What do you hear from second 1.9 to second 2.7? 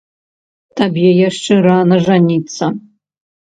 жаніцца.